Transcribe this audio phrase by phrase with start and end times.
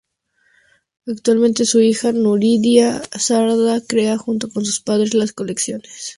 [1.05, 6.09] Actualmente su hija Nuria Sardá crea junto con su padre las colecciones.